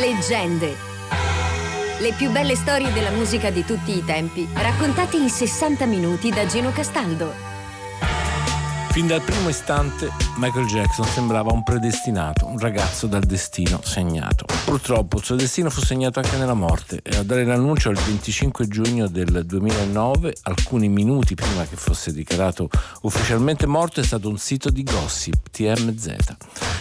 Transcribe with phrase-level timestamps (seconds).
[0.00, 0.74] Leggende.
[1.98, 6.46] Le più belle storie della musica di tutti i tempi, raccontate in 60 minuti da
[6.46, 7.51] Gino Castaldo.
[8.92, 14.44] Fin dal primo istante Michael Jackson sembrava un predestinato, un ragazzo dal destino segnato.
[14.66, 18.68] Purtroppo il suo destino fu segnato anche nella morte e a dare l'annuncio il 25
[18.68, 22.68] giugno del 2009, alcuni minuti prima che fosse dichiarato
[23.00, 26.16] ufficialmente morto, è stato un sito di gossip, TMZ.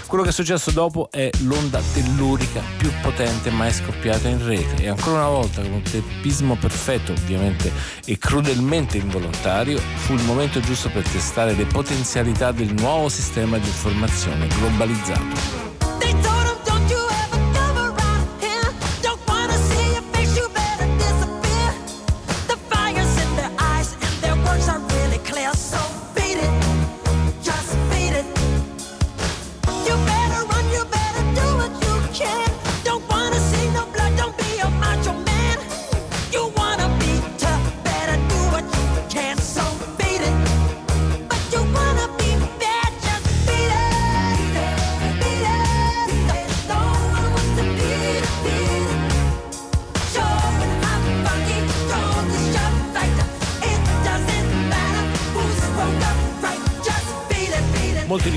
[0.06, 4.90] Quello che è successo dopo è l'onda tellurica più potente mai scoppiata in rete e
[4.90, 7.72] ancora una volta con un teppismo perfetto ovviamente
[8.04, 12.00] e crudelmente involontario fu il momento giusto per testare le potenzialità
[12.52, 15.91] del nuovo sistema di informazione globalizzato.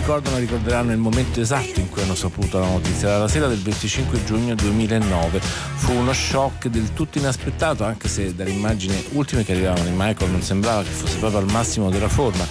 [0.05, 3.17] Ricordano ricorderanno il momento esatto in cui hanno saputo la notizia.
[3.17, 5.41] La sera del 25 giugno 2009.
[5.41, 10.31] Fu uno shock del tutto inaspettato, anche se dalle immagini ultime che arrivavano di Michael
[10.31, 12.47] non sembrava che fosse proprio al massimo della forma.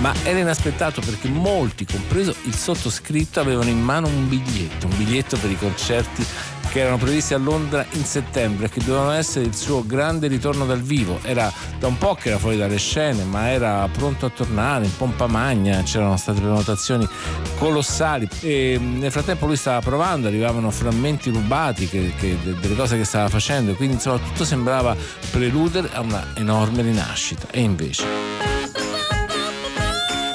[0.00, 5.36] Ma era inaspettato perché molti, compreso il sottoscritto, avevano in mano un biglietto, un biglietto
[5.36, 6.26] per i concerti
[6.70, 10.66] che erano previsti a Londra in settembre e che dovevano essere il suo grande ritorno
[10.66, 11.18] dal vivo.
[11.22, 14.96] Era da un po' che era fuori dalle scene, ma era pronto a tornare in
[14.96, 17.08] pompa magna, c'erano state prenotazioni
[17.58, 18.28] colossali.
[18.40, 23.28] E nel frattempo lui stava provando, arrivavano frammenti rubati che, che, delle cose che stava
[23.28, 24.96] facendo, quindi insomma tutto sembrava
[25.30, 27.46] preludere a una enorme rinascita.
[27.50, 28.57] E invece...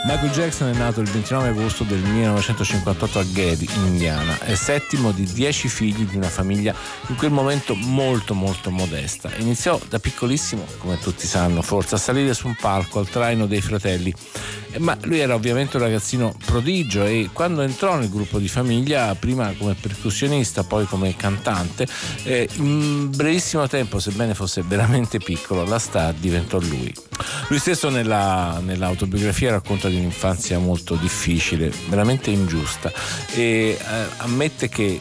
[0.06, 4.38] Michael Jackson è nato il 29 agosto del 1958 a Gary, in Indiana.
[4.38, 6.76] È settimo di dieci figli di una famiglia
[7.08, 9.32] in quel momento molto molto modesta.
[9.38, 13.62] Iniziò da piccolissimo, come tutti sanno forse, a salire su un palco al traino dei
[13.62, 14.14] fratelli
[14.80, 19.54] ma lui era ovviamente un ragazzino prodigio e quando entrò nel gruppo di famiglia, prima
[19.58, 21.88] come percussionista, poi come cantante,
[22.24, 26.94] eh, in brevissimo tempo, sebbene fosse veramente piccolo, la star diventò lui.
[27.50, 32.92] Lui stesso nella, nell'autobiografia racconta di un'infanzia molto difficile, veramente ingiusta
[33.34, 33.78] e eh,
[34.18, 35.00] ammette che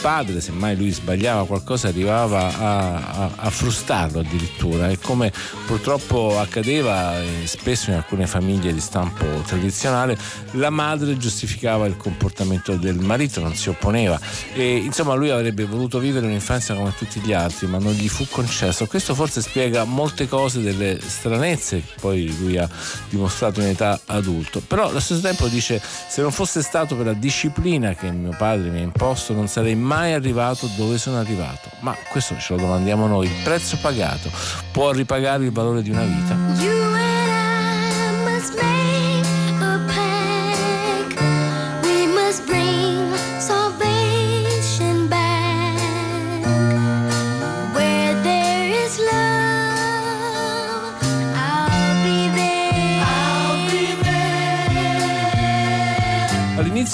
[0.00, 4.88] padre, se mai lui sbagliava qualcosa, arrivava a, a, a frustrarlo addirittura.
[4.88, 5.32] E come
[5.66, 10.16] purtroppo accadeva eh, spesso in alcune famiglie di stampo tradizionale,
[10.52, 14.18] la madre giustificava il comportamento del marito, non si opponeva.
[14.54, 18.26] E insomma lui avrebbe voluto vivere un'infanzia come tutti gli altri, ma non gli fu
[18.30, 18.86] concesso.
[18.86, 22.68] Questo forse spiega molte cose delle stranezze che poi lui ha
[23.08, 24.60] dimostrato in età adulto.
[24.60, 28.70] Però allo stesso tempo dice: se non fosse stato per la disciplina che mio padre
[28.70, 31.70] mi ha imposto, non sarei mai mai arrivato dove sono arrivato?
[31.80, 33.26] Ma questo ce lo domandiamo noi.
[33.26, 34.30] Il prezzo pagato
[34.70, 37.07] può ripagare il valore di una vita?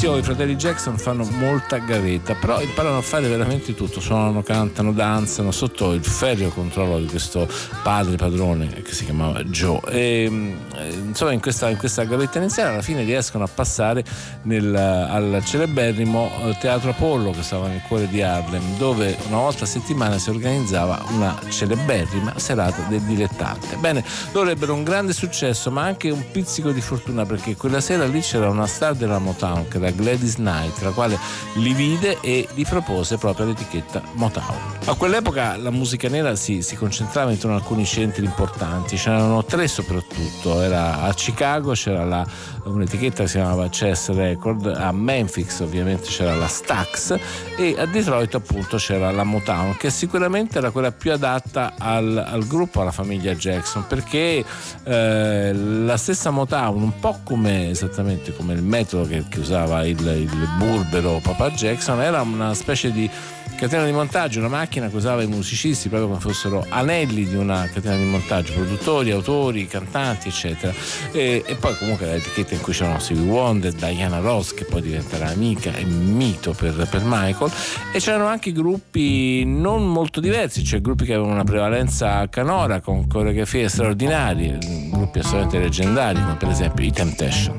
[0.04, 4.92] All'inizio i fratelli Jackson fanno molta gavetta, però imparano a fare veramente tutto, suonano, cantano,
[4.92, 7.48] danzano sotto il ferreo controllo di questo
[7.82, 9.80] padre padrone che si chiamava Joe.
[9.88, 14.04] E, eh, insomma in questa, in questa gavetta iniziale alla fine riescono a passare
[14.42, 19.64] nel, al celeberrimo eh, Teatro Apollo che stava nel cuore di Harlem, dove una volta
[19.64, 23.76] a settimana si organizzava una celeberrima serata del dilettante.
[23.76, 28.04] Bene, loro ebbero un grande successo, ma anche un pizzico di fortuna perché quella sera
[28.04, 31.18] lì c'era una star della Motown che era Gladys Knight, la quale
[31.54, 34.78] li vide e gli propose proprio l'etichetta Motown.
[34.86, 39.68] A quell'epoca la musica nera si, si concentrava intorno a alcuni centri importanti, c'erano tre
[39.68, 42.26] soprattutto, era a Chicago c'era la,
[42.64, 47.18] un'etichetta che si chiamava Chess Record, a Memphis ovviamente c'era la Stax
[47.56, 52.46] e a Detroit appunto c'era la Motown che sicuramente era quella più adatta al, al
[52.46, 54.44] gruppo, alla famiglia Jackson perché
[54.84, 59.98] eh, la stessa Motown un po' come esattamente come il metodo che, che usava il,
[59.98, 63.10] il burbero Papa Jackson era una specie di
[63.56, 67.68] Catena di montaggio, una macchina che usava i musicisti proprio come fossero anelli di una
[67.72, 70.72] catena di montaggio, produttori, autori, cantanti, eccetera.
[71.12, 75.28] E, e poi comunque l'etichetta in cui c'erano Stevie Wonder, Diana Ross, che poi diventerà
[75.28, 77.52] amica e mito per, per Michael,
[77.92, 83.06] e c'erano anche gruppi non molto diversi, cioè gruppi che avevano una prevalenza canora con
[83.06, 84.58] coreografie straordinarie,
[84.90, 87.56] gruppi assolutamente leggendari, come per esempio i Temptation.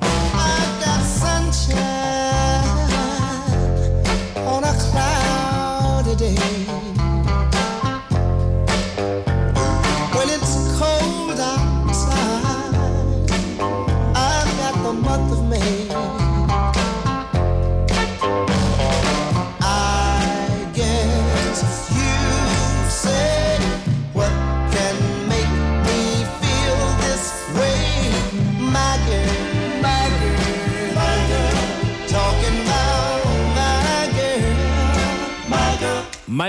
[6.18, 6.65] holiday.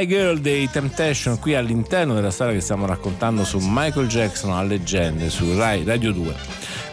[0.06, 5.30] Girl dei Temptation qui all'interno della storia che stiamo raccontando su Michael Jackson a leggende
[5.30, 6.34] su Rai Radio 2.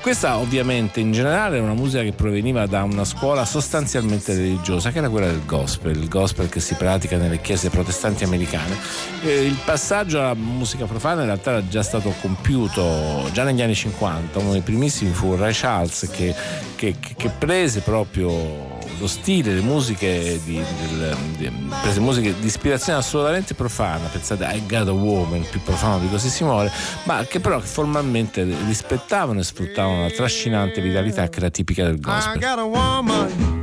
[0.02, 4.98] Questa ovviamente in generale è una musica che proveniva da una scuola sostanzialmente religiosa che
[4.98, 8.76] era quella del gospel, il gospel che si pratica nelle chiese protestanti americane.
[9.22, 14.40] il passaggio alla musica profana in realtà era già stato compiuto già negli anni 50,
[14.40, 16.36] uno dei primissimi fu Ray Charles che,
[16.76, 21.52] che, che prese proprio lo stile, le musiche di, del, di,
[21.82, 26.30] prese musiche di ispirazione assolutamente profana, pensate I Got a Woman, più profano di così
[26.30, 26.72] si muore,
[27.04, 32.36] ma che però formalmente rispettavano e sfruttavano la trascinante vitalità che era tipica del gospel.
[32.36, 33.62] I got a woman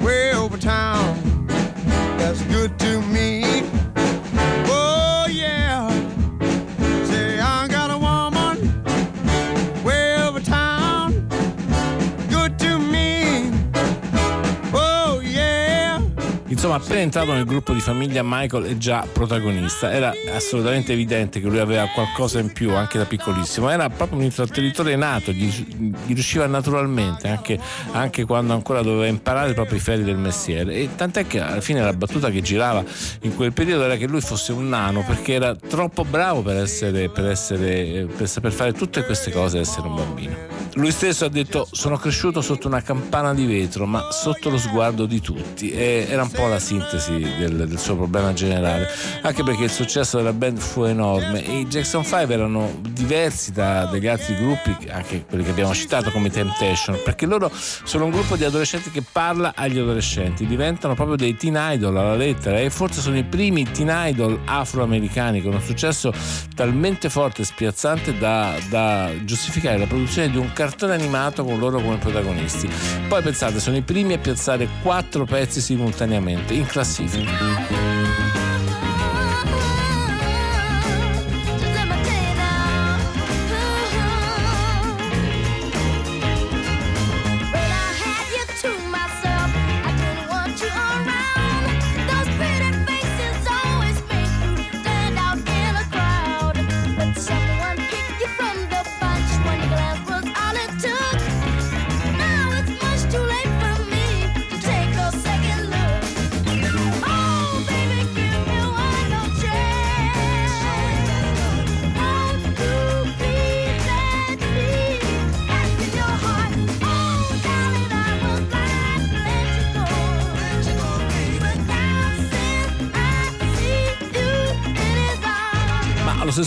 [0.00, 1.46] way over town
[2.18, 3.31] that's good to me.
[16.72, 19.92] Insomma, appena entrato nel gruppo di famiglia, Michael è già protagonista.
[19.92, 23.68] Era assolutamente evidente che lui aveva qualcosa in più anche da piccolissimo.
[23.68, 27.58] Era proprio un intrattenitore nato, gli, gli riusciva naturalmente, anche,
[27.90, 30.72] anche, quando ancora doveva imparare proprio i ferri del mestiere.
[30.72, 32.82] E tant'è che alla fine la battuta che girava
[33.22, 37.10] in quel periodo era che lui fosse un nano perché era troppo bravo per, essere,
[37.10, 40.36] per, essere, per saper fare tutte queste cose e essere un bambino.
[40.76, 45.04] Lui stesso ha detto: Sono cresciuto sotto una campana di vetro, ma sotto lo sguardo
[45.04, 45.70] di tutti.
[45.70, 48.88] E era un po' la sintesi del, del, suo problema generale,
[49.22, 53.84] anche perché il successo della band fu enorme e i Jackson 5 erano diversi da,
[53.84, 58.36] dagli altri gruppi, anche quelli che abbiamo citato come Temptation, perché loro sono un gruppo
[58.36, 63.00] di adolescenti che parla agli adolescenti, diventano proprio dei teen idol alla lettera e forse
[63.00, 66.12] sono i primi teen idol afroamericani con un successo
[66.54, 71.80] talmente forte e spiazzante da, da giustificare la produzione di un cartone animato con loro
[71.80, 72.68] come protagonisti.
[73.08, 78.01] Poi pensate, sono i primi a piazzare quattro pezzi simultaneamente in classifica.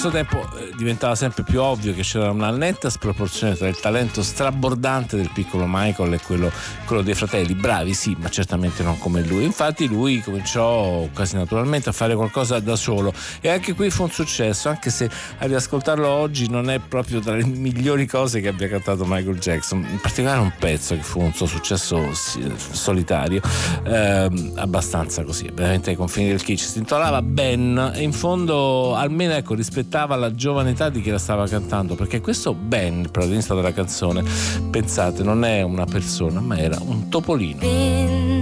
[0.06, 3.80] Allo stesso tempo eh, diventava sempre più ovvio che c'era una netta sproporzione tra il
[3.80, 6.52] talento strabordante del piccolo Michael e quello,
[6.86, 7.54] quello, dei fratelli.
[7.54, 9.44] Bravi, sì, ma certamente non come lui.
[9.44, 14.12] Infatti lui cominciò quasi naturalmente a fare qualcosa da solo e anche qui fu un
[14.12, 18.68] successo, anche se a riascoltarlo oggi non è proprio tra le migliori cose che abbia
[18.68, 23.42] cantato Michael Jackson, in particolare un pezzo che fu un suo successo solitario,
[23.84, 26.66] ehm, abbastanza così, veramente ai confini del kitsch.
[26.66, 31.18] Si intitolava Ben e in fondo almeno ecco rispettava la giovane età di chi la
[31.18, 34.24] stava cantando, perché questo Ben, il protagonista della canzone,
[34.70, 37.64] pensate, non è una persona, ma era un topolino.
[37.64, 38.35] In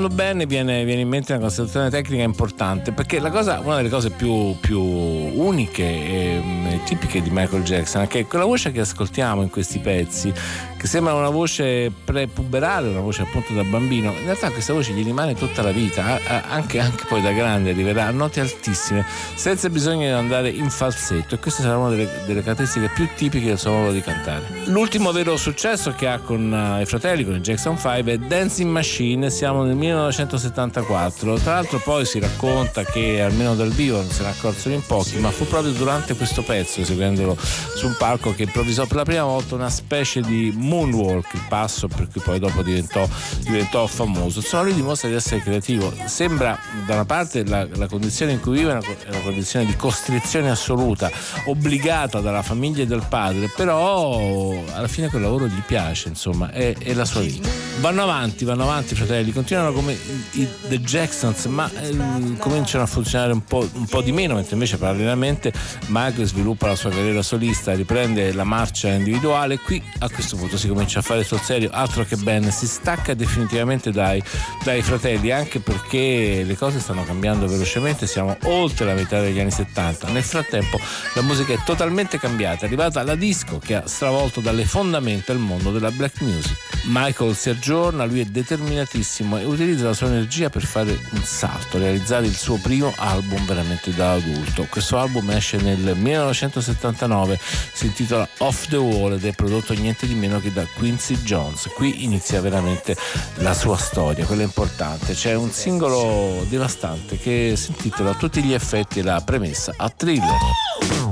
[0.00, 4.08] Ascoltando bene viene, viene, in mente una considerazione tecnica importante perché cosa, una delle cose
[4.08, 9.42] più, più uniche e um, tipiche di Michael Jackson è che quella voce che ascoltiamo
[9.42, 10.32] in questi pezzi
[10.80, 15.04] che sembra una voce prepuberale, una voce appunto da bambino, in realtà questa voce gli
[15.04, 16.18] rimane tutta la vita,
[16.48, 21.34] anche, anche poi da grande arriverà a note altissime, senza bisogno di andare in falsetto.
[21.34, 24.42] E questa sarà una delle, delle caratteristiche più tipiche del suo modo di cantare.
[24.68, 28.70] L'ultimo vero successo che ha con uh, i fratelli, con i Jackson 5, è Dancing
[28.70, 34.22] Machine, siamo nel 1974, tra l'altro poi si racconta che almeno dal vivo non se
[34.22, 38.44] ne accorsero in pochi, ma fu proprio durante questo pezzo, seguendolo su un palco, che
[38.44, 42.62] improvvisò per la prima volta una specie di moonwalk, il passo per cui poi dopo
[42.62, 43.06] diventò,
[43.40, 44.38] diventò famoso.
[44.38, 45.92] Insomma, lui dimostra di essere creativo.
[46.06, 50.50] Sembra da una parte la, la condizione in cui vive è una condizione di costrizione
[50.50, 51.10] assoluta,
[51.46, 56.76] obbligata dalla famiglia e dal padre, però alla fine quel lavoro gli piace, insomma, è,
[56.78, 57.48] è la sua vita.
[57.80, 59.96] Vanno avanti, vanno avanti, fratelli, continuano come
[60.32, 61.96] i The Jacksons, ma eh,
[62.38, 65.52] cominciano a funzionare un po', un po' di meno, mentre invece parallelamente
[65.86, 69.58] Michael sviluppa la sua carriera solista, riprende la marcia individuale.
[69.58, 73.14] Qui a questo punto si comincia a fare sul serio, altro che Ben, si stacca
[73.14, 74.22] definitivamente dai,
[74.62, 79.50] dai fratelli, anche perché le cose stanno cambiando velocemente, siamo oltre la metà degli anni
[79.50, 80.08] 70.
[80.08, 80.78] Nel frattempo
[81.14, 85.38] la musica è totalmente cambiata, è arrivata la disco che ha stravolto dalle fondamenta il
[85.38, 86.56] mondo della black music.
[86.84, 91.78] Michael si aggiorna, lui è determinatissimo e utilizza la sua energia per fare un salto,
[91.78, 94.66] realizzare il suo primo album veramente da adulto.
[94.68, 97.38] Questo album esce nel 1979,
[97.72, 101.68] si intitola Off the Wall ed è prodotto niente di meno che da Quincy Jones.
[101.74, 102.96] Qui inizia veramente
[103.36, 105.14] la sua storia, quella importante.
[105.14, 111.09] C'è un singolo devastante che si intitola a tutti gli effetti la premessa a thriller.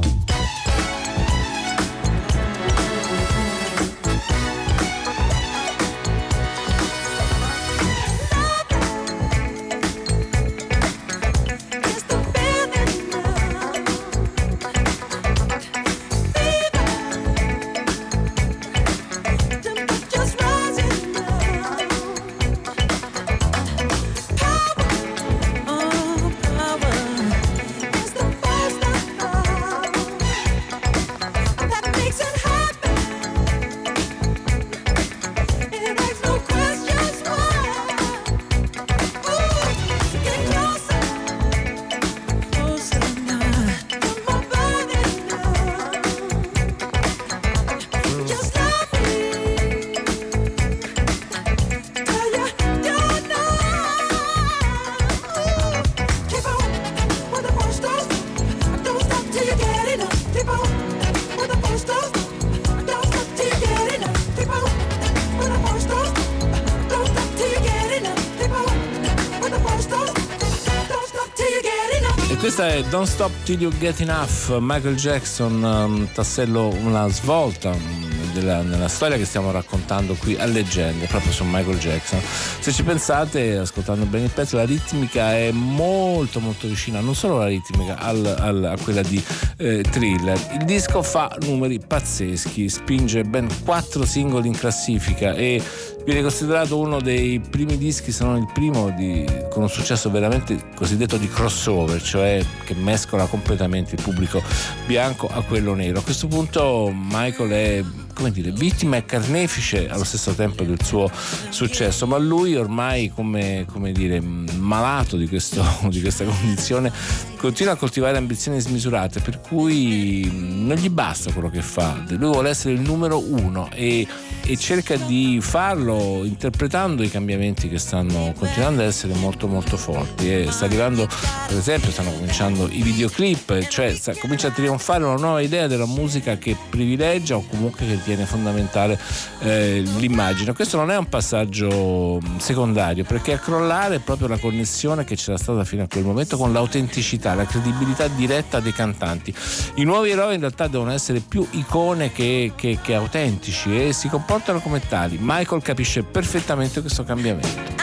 [72.59, 78.08] Questa è Don't Stop Till You Get Enough, Michael Jackson, um, tassello, una svolta um,
[78.39, 82.21] della, nella storia che stiamo raccontando qui a leggende, proprio su Michael Jackson.
[82.61, 87.39] Se ci pensate, ascoltando bene il pezzo, la ritmica è molto molto vicina, non solo
[87.39, 89.23] la ritmica, al, al, a quella di
[89.59, 90.39] eh, Thriller.
[90.59, 95.63] Il disco fa numeri pazzeschi, spinge ben quattro singoli in classifica e
[96.05, 100.71] viene considerato uno dei primi dischi, se non il primo, di, con un successo veramente
[100.75, 104.43] cosiddetto di crossover, cioè che mescola completamente il pubblico
[104.87, 105.99] bianco a quello nero.
[105.99, 107.85] A questo punto Michael è
[108.19, 111.09] come dire, vittima e carnefice allo stesso tempo del suo
[111.51, 116.93] successo, ma lui ormai come, come dire, malato di, questo, di questa condizione
[117.39, 122.51] continua a coltivare ambizioni smisurate, per cui non gli basta quello che fa, lui vuole
[122.51, 124.07] essere il numero uno e,
[124.45, 130.33] e cerca di farlo interpretando i cambiamenti che stanno continuando ad essere molto molto forti
[130.33, 131.09] e sta arrivando
[131.47, 135.87] per esempio stanno cominciando i videoclip cioè sta, comincia a trionfare una nuova idea della
[135.87, 138.99] musica che privilegia o comunque che ritiene fondamentale
[139.41, 140.53] eh, l'immagine.
[140.53, 145.37] Questo non è un passaggio secondario perché a crollare è proprio la connessione che c'era
[145.37, 149.35] stata fino a quel momento con l'autenticità, la credibilità diretta dei cantanti.
[149.75, 154.09] I nuovi eroi in realtà devono essere più icone che, che, che autentici e si
[154.09, 155.19] comportano come tali.
[155.21, 157.79] Michael capisce perfettamente questo cambiamento.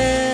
[0.00, 0.29] love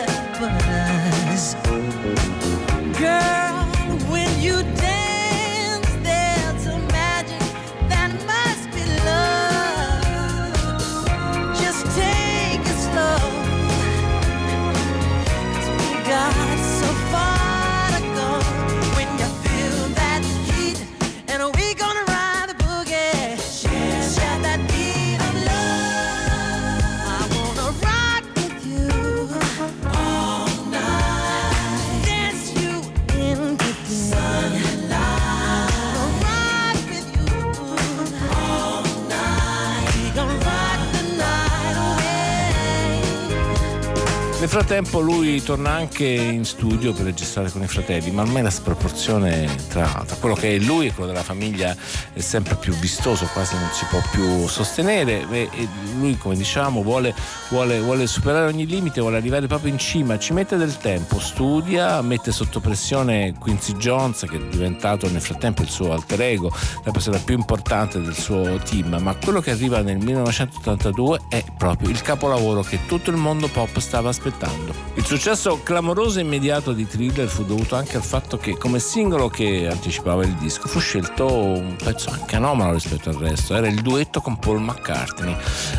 [44.77, 49.49] Frattempo lui torna anche in studio per registrare con i fratelli, ma ormai la sproporzione
[49.71, 51.75] tra, tra quello che è lui e quello della famiglia
[52.13, 55.69] è sempre più vistoso, quasi non si può più sostenere e, e
[55.99, 57.15] lui come diciamo vuole,
[57.49, 62.03] vuole, vuole, superare ogni limite, vuole arrivare proprio in cima, ci mette del tempo, studia,
[62.03, 66.53] mette sotto pressione Quincy Jones che è diventato nel frattempo il suo alter ego,
[66.85, 71.89] la persona più importante del suo team, ma quello che arriva nel 1982 è proprio
[71.89, 74.66] il capolavoro che tutto il mondo pop stava aspettando.
[74.95, 79.29] Il successo clamoroso e immediato di Thriller fu dovuto anche al fatto che come singolo
[79.29, 83.81] che anticipava il disco fu scelto un pezzo anche anomalo rispetto al resto, era il
[83.83, 85.37] duetto con Paul McCartney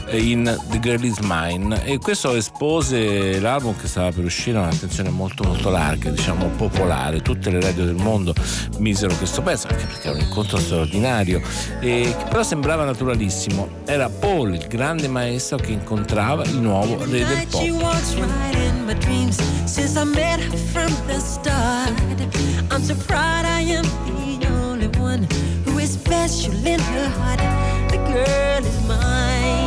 [0.08, 1.84] eh, in The Girl Is Mine.
[1.86, 7.22] E questo espose l'album che stava per uscire a un'attenzione molto molto larga, diciamo popolare,
[7.22, 8.34] tutte le radio del mondo
[8.78, 11.42] misero questo pezzo anche perché era un incontro straordinario
[11.80, 17.26] e che però sembrava naturalissimo, era Paul il grande maestro che incontrava il nuovo re
[17.26, 18.77] del pop.
[22.72, 25.24] I'm so proud I am the only one
[25.66, 27.40] who is special in her heart.
[27.92, 29.67] The girl is mine.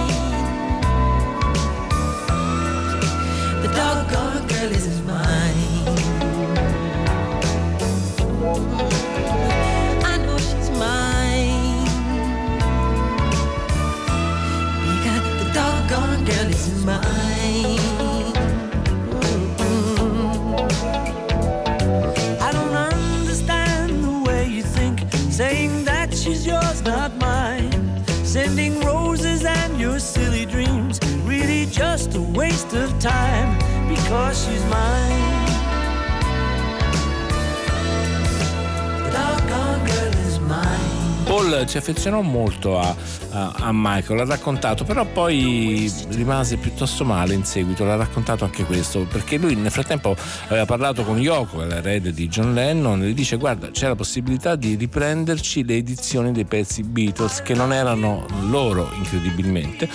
[41.61, 42.95] Paul ci affezionò molto a,
[43.31, 48.65] a, a, Michael, l'ha raccontato, però poi rimase piuttosto male in seguito, l'ha raccontato anche
[48.65, 50.17] questo, perché lui nel frattempo
[50.49, 54.57] aveva parlato con Yoko, l'erede di John Lennon, e gli dice guarda c'è la possibilità
[54.57, 59.89] di riprenderci le edizioni dei pezzi Beatles che non erano loro incredibilmente,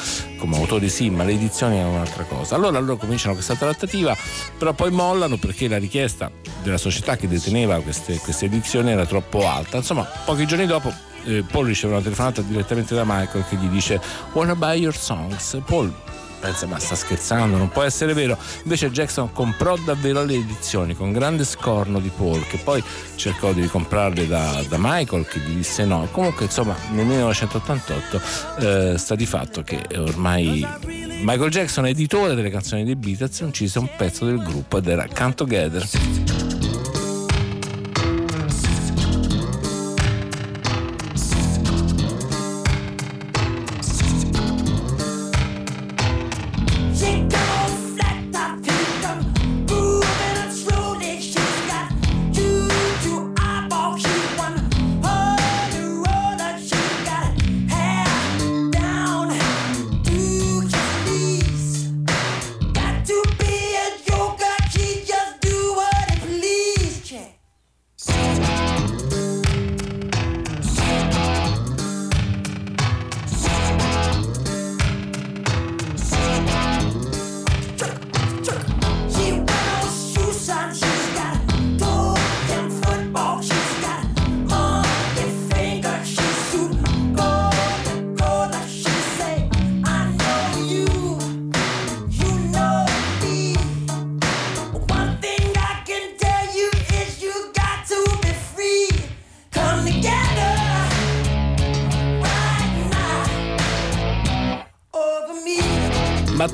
[0.45, 2.55] come autori sì, ma le edizioni erano un'altra cosa.
[2.55, 4.15] Allora loro cominciano questa trattativa,
[4.58, 6.31] però poi mollano perché la richiesta
[6.62, 9.77] della società che deteneva queste, queste edizioni era troppo alta.
[9.77, 10.93] Insomma, pochi giorni dopo
[11.25, 13.99] eh, Paul riceve una telefonata direttamente da Michael che gli dice
[14.34, 15.60] Wanna buy your songs?
[15.65, 15.91] Paul
[16.45, 18.38] pensa ma sta scherzando, non può essere vero.
[18.63, 22.84] Invece Jackson comprò davvero le edizioni con grande scorno di Paul che poi
[23.15, 26.08] cercò di ricomprarle da, da Michael che gli disse no.
[26.12, 28.21] Comunque insomma nel 1988
[28.60, 30.65] eh, sta di fatto che ormai
[31.21, 35.34] Michael Jackson, editore delle canzoni dei Beatles, incise un pezzo del gruppo ed era Come
[35.34, 36.44] Together.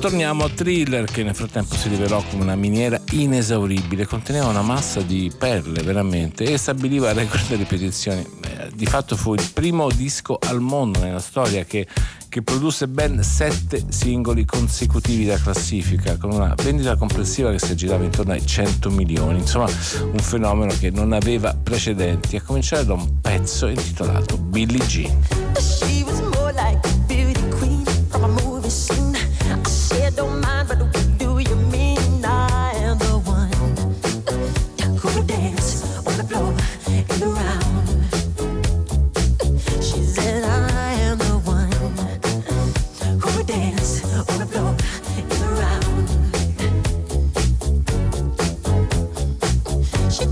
[0.02, 5.00] Torniamo a Thriller che nel frattempo si rivelò come una miniera inesauribile, conteneva una massa
[5.00, 8.26] di perle veramente e stabiliva record di ripetizioni.
[8.74, 11.86] Di fatto fu il primo disco al mondo nella storia che,
[12.28, 18.02] che produsse ben sette singoli consecutivi da classifica con una vendita complessiva che si aggirava
[18.02, 19.68] intorno ai 100 milioni, insomma
[20.00, 26.41] un fenomeno che non aveva precedenti, a cominciare da un pezzo intitolato Billie Jean.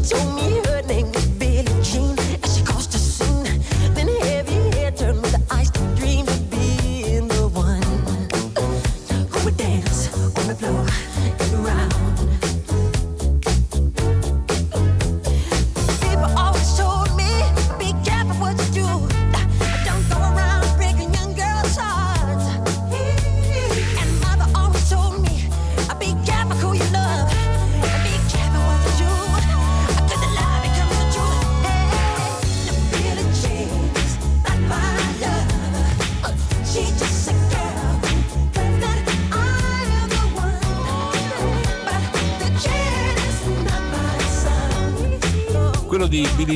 [0.03, 0.50] told me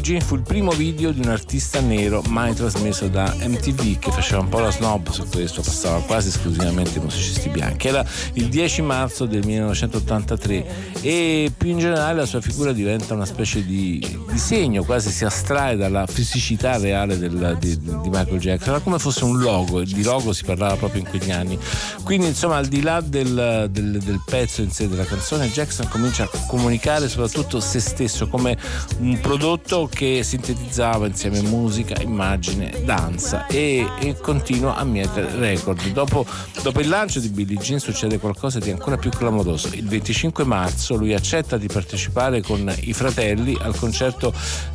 [0.05, 4.43] Jean fu il primo video di un artista nero mai trasmesso da MTV che faceva
[4.43, 7.89] un po' la snob su questo, passava quasi esclusivamente musicisti bianchi.
[7.89, 13.25] Era il 10 marzo del 1983 e più in generale la sua figura diventa una
[13.25, 18.83] specie di disegno, quasi si astrae dalla fisicità reale del, di, di, Michael Jackson, era
[18.83, 21.57] come fosse un logo, di logo si parlava proprio in quegli anni.
[22.03, 26.25] Quindi insomma al di là del, del, del pezzo in sé della canzone, Jackson comincia
[26.25, 28.59] a comunicare soprattutto se stesso come
[28.99, 35.87] un prodotto che sintetizzava insieme musica, immagine, danza e, e continua a mietere record.
[35.93, 36.27] Dopo,
[36.61, 39.69] dopo, il lancio di Billie Jean succede qualcosa di ancora più clamoroso.
[39.75, 44.23] Il 25 marzo lui accetta di partecipare con i fratelli al concerto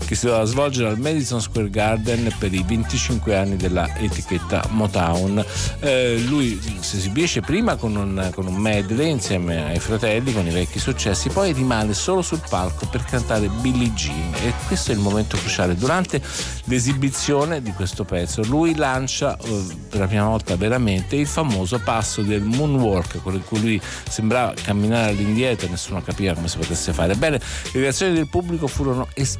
[0.05, 5.43] che si doveva svolgere al Madison Square Garden per i 25 anni della etichetta Motown.
[5.79, 10.51] Eh, lui si esibisce prima con un, con un medley insieme ai fratelli, con i
[10.51, 15.01] vecchi successi, poi rimane solo sul palco per cantare Billie Jean e questo è il
[15.01, 15.75] momento cruciale.
[15.75, 16.21] Durante
[16.65, 22.21] l'esibizione di questo pezzo lui lancia eh, per la prima volta veramente il famoso passo
[22.21, 26.93] del moonwalk, quello in cui lui sembrava camminare all'indietro e nessuno capiva come si potesse
[26.93, 27.15] fare.
[27.15, 27.39] Bene,
[27.71, 29.38] le reazioni del pubblico furono esplosive,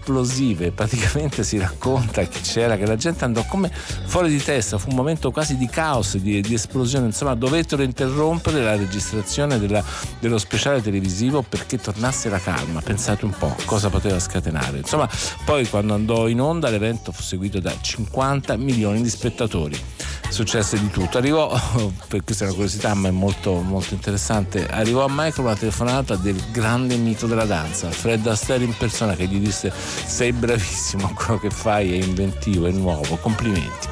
[0.71, 4.95] praticamente si racconta che c'era che la gente andò come fuori di testa, fu un
[4.95, 9.83] momento quasi di caos, di, di esplosione, insomma dovettero interrompere la registrazione della,
[10.19, 14.77] dello speciale televisivo perché tornasse la calma, pensate un po' cosa poteva scatenare.
[14.77, 15.07] Insomma,
[15.45, 19.79] poi quando andò in onda l'evento fu seguito da 50 milioni di spettatori.
[20.29, 21.17] Successe di tutto.
[21.17, 21.49] Arrivò,
[22.07, 26.15] per questa è una curiosità, ma è molto, molto interessante, arrivò a Michael una telefonata
[26.15, 29.71] del grande mito della danza, Fred Astaire in persona, che gli disse
[30.06, 33.88] sei bravissimo, quello che fai è inventivo, è nuovo, complimenti.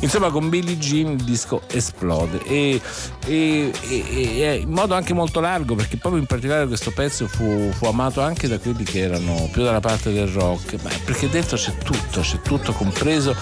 [0.00, 2.80] Insomma, con Billie Jean il disco esplode e,
[3.26, 7.86] e, e, in modo anche molto largo, perché proprio in particolare questo pezzo fu, fu,
[7.86, 12.20] amato anche da quelli che erano più dalla parte del rock, perché dentro c'è tutto,
[12.20, 13.34] c'è tutto compreso.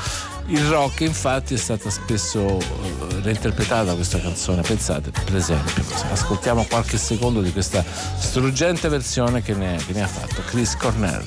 [0.48, 6.98] Il rock infatti è stata spesso eh, reinterpretata questa canzone, pensate per esempio, ascoltiamo qualche
[6.98, 7.84] secondo di questa
[8.16, 11.24] struggente versione che ne, che ne ha fatto Chris Cornell.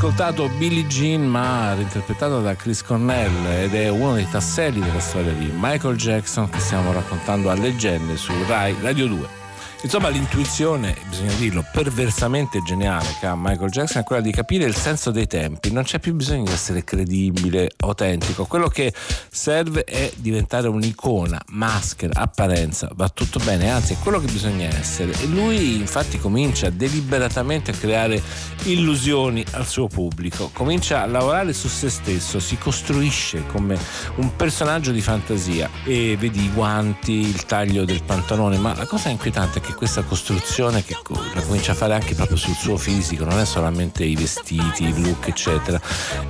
[0.00, 5.32] Ascoltato Billie Jean ma reinterpretata da Chris Cornell ed è uno dei tasselli della storia
[5.32, 9.39] di Michael Jackson che stiamo raccontando a leggende su Rai Radio 2.
[9.82, 14.74] Insomma, l'intuizione, bisogna dirlo, perversamente geniale che ha Michael Jackson è quella di capire il
[14.76, 15.72] senso dei tempi.
[15.72, 18.44] Non c'è più bisogno di essere credibile, autentico.
[18.44, 18.92] Quello che
[19.30, 22.90] serve è diventare un'icona, maschera, apparenza.
[22.94, 25.12] Va tutto bene, anzi, è quello che bisogna essere.
[25.12, 28.22] E lui, infatti, comincia deliberatamente a creare
[28.64, 30.50] illusioni al suo pubblico.
[30.52, 33.78] Comincia a lavorare su se stesso, si costruisce come
[34.16, 35.70] un personaggio di fantasia.
[35.84, 38.58] E vedi i guanti, il taglio del pantalone.
[38.58, 40.96] Ma la cosa inquietante è che anche questa costruzione che
[41.34, 45.00] la comincia a fare anche proprio sul suo fisico, non è solamente i vestiti, il
[45.00, 45.80] look, eccetera.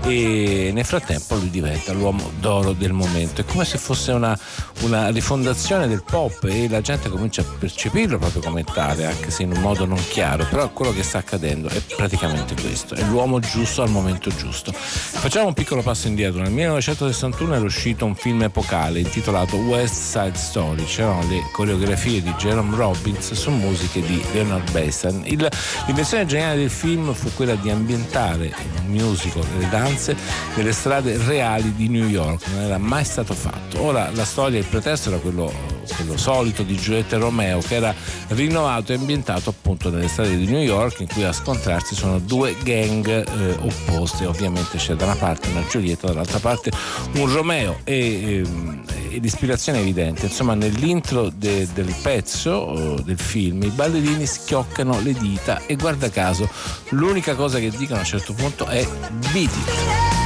[0.03, 3.41] E nel frattempo lui diventa l'uomo d'oro del momento.
[3.41, 4.39] È come se fosse una,
[4.81, 9.43] una rifondazione del pop e la gente comincia a percepirlo proprio come tale, anche se
[9.43, 10.47] in un modo non chiaro.
[10.49, 14.73] Però quello che sta accadendo è praticamente questo: è l'uomo giusto al momento giusto.
[14.73, 16.43] Facciamo un piccolo passo indietro.
[16.43, 20.85] Nel 1961 era uscito un film epocale intitolato West Side Story.
[20.85, 24.69] C'erano le coreografie di Jerome Robbins su musiche di Leonard.
[25.25, 25.49] Il,
[25.87, 30.17] l'invenzione geniale del film fu quella di ambientare il musical e le danze
[30.55, 33.83] nelle strade reali di New York, non era mai stato fatto.
[33.83, 35.53] Ora la storia, il pretesto era quello,
[35.97, 37.95] quello solito di Giulietta Romeo che era
[38.29, 42.57] rinnovato e ambientato appunto nelle strade di New York in cui a scontrarsi sono due
[42.63, 46.71] gang eh, opposte, ovviamente c'è da una parte una Giulietta, dall'altra parte
[47.15, 53.63] un Romeo e, e, e l'ispirazione è evidente, insomma nell'intro de, del pezzo del film,
[53.63, 56.49] i ballerini schioccano le dita e guarda caso
[56.91, 58.87] l'unica cosa che dicono a un certo punto è
[59.33, 60.20] beat it.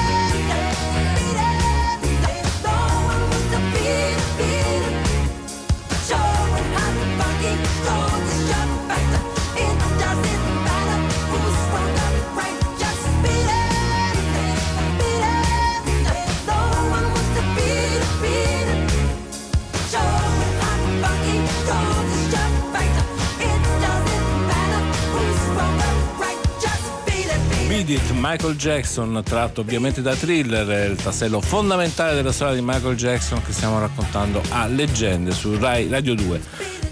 [28.27, 33.53] Michael Jackson, tratto ovviamente da thriller, il tassello fondamentale della storia di Michael Jackson che
[33.53, 36.41] stiamo raccontando a leggende su Rai Radio 2.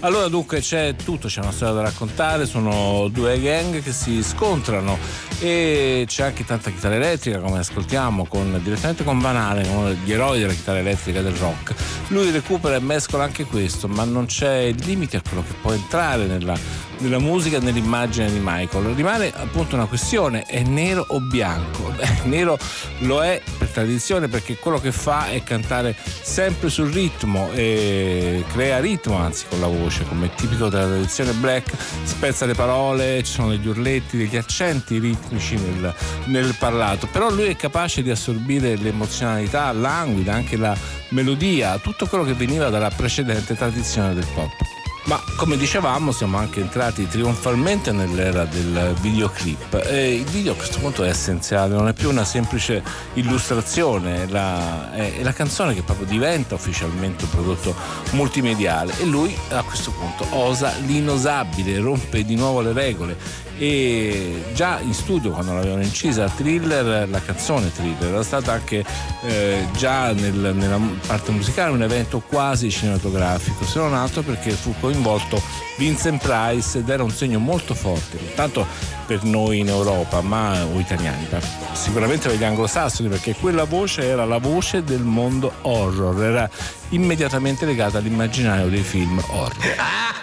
[0.01, 4.95] Allora dunque c'è tutto, c'è una storia da raccontare, sono due gang che si scontrano
[5.39, 10.39] e c'è anche tanta chitarra elettrica come ascoltiamo con, direttamente con Banale, uno degli eroi
[10.39, 11.73] della chitarra elettrica del rock.
[12.09, 16.25] Lui recupera e mescola anche questo, ma non c'è limite a quello che può entrare
[16.25, 16.55] nella
[17.03, 18.95] della musica nell'immagine di Michael.
[18.95, 21.91] Rimane appunto una questione, è nero o bianco?
[21.95, 22.57] Beh, nero
[22.99, 28.79] lo è per tradizione perché quello che fa è cantare sempre sul ritmo e crea
[28.79, 33.33] ritmo anzi con la voce, come è tipico della tradizione black, spezza le parole, ci
[33.33, 35.93] sono degli urletti, degli accenti ritmici nel,
[36.25, 40.75] nel parlato, però lui è capace di assorbire l'emozionalità languida, anche la
[41.09, 44.82] melodia, tutto quello che veniva dalla precedente tradizione del pop.
[45.05, 49.83] Ma come dicevamo siamo anche entrati trionfalmente nell'era del videoclip.
[49.85, 52.81] E il video a questo punto è essenziale, non è più una semplice
[53.15, 57.75] illustrazione, è la, è, è la canzone che proprio diventa ufficialmente un prodotto
[58.11, 58.93] multimediale.
[58.99, 63.17] E lui a questo punto osa l'inosabile, rompe di nuovo le regole
[63.57, 68.83] e già in studio quando l'avevano incisa Thriller, la canzone Thriller era stata anche
[69.23, 74.73] eh, già nel, nella parte musicale un evento quasi cinematografico, se non altro perché fu
[74.79, 75.41] coinvolto
[75.77, 78.65] Vincent Price ed era un segno molto forte, non tanto
[79.05, 81.39] per noi in Europa ma, o italiani, ma
[81.73, 86.49] sicuramente per gli anglosassoni perché quella voce era la voce del mondo horror, era
[86.89, 89.75] immediatamente legata all'immaginario dei film horror.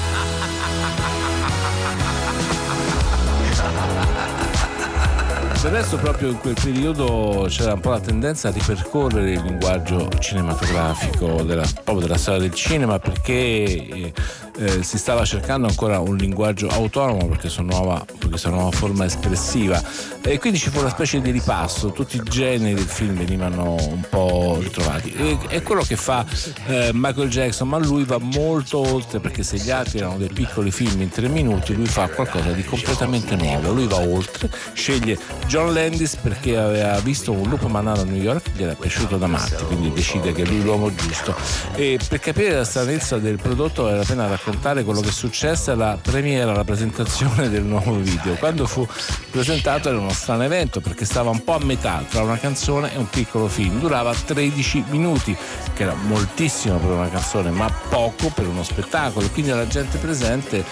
[5.63, 11.43] Adesso proprio in quel periodo c'era un po' la tendenza a ripercorrere il linguaggio cinematografico
[11.43, 14.13] della, proprio della storia del cinema perché eh,
[14.57, 18.05] eh, si stava cercando ancora un linguaggio autonomo per questa nuova,
[18.45, 19.81] nuova forma espressiva.
[20.23, 24.03] E quindi ci fu una specie di ripasso, tutti i generi del film venivano un
[24.09, 25.13] po' ritrovati.
[25.13, 26.25] E, è quello che fa
[26.67, 30.71] eh, Michael Jackson, ma lui va molto oltre perché se gli altri erano dei piccoli
[30.71, 35.17] film in tre minuti, lui fa qualcosa di completamente nuovo, lui va oltre, sceglie
[35.51, 39.27] John Landis perché aveva visto un lupo mandato a New York, gli era piaciuto da
[39.27, 41.35] matti, quindi decide che lui è l'uomo giusto.
[41.75, 45.71] E per capire la stranezza del prodotto vale la pena raccontare quello che è successo
[45.71, 48.35] alla premiera, alla presentazione del nuovo video.
[48.35, 48.87] Quando fu
[49.29, 52.97] presentato era uno strano evento perché stava un po' a metà tra una canzone e
[52.97, 53.77] un piccolo film.
[53.81, 55.35] Durava 13 minuti,
[55.73, 59.27] che era moltissimo per una canzone, ma poco per uno spettacolo.
[59.27, 60.63] Quindi la gente presente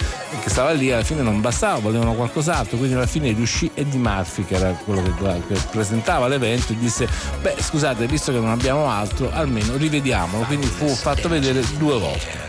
[0.42, 2.78] che stava lì alla fine non bastava, volevano qualcos'altro.
[2.78, 5.14] Quindi alla fine riuscì Eddie Murphy, che era quello che,
[5.48, 7.08] che presentava l'evento, e disse:
[7.42, 10.44] Beh, scusate, visto che non abbiamo altro, almeno rivediamolo.
[10.46, 12.48] Quindi fu fatto vedere due volte.